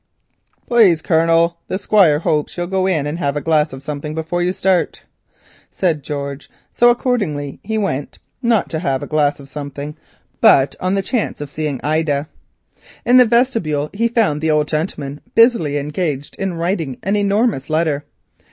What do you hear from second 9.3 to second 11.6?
of summut," but on the chance of